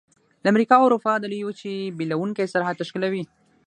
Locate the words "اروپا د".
0.87-1.25